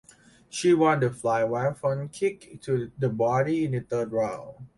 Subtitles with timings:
[0.49, 4.65] She won the fight via front kick to the body in the third round.